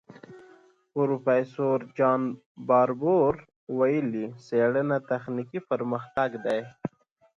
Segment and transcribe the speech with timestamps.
[0.93, 2.21] پروفیسور جان
[2.67, 3.33] باربور
[3.77, 6.61] ویلي، څېړنه تخنیکي پرمختګ دی.